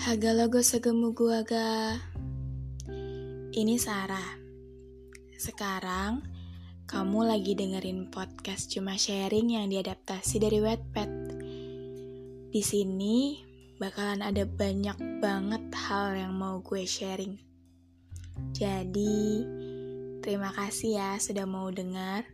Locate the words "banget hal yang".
15.20-16.32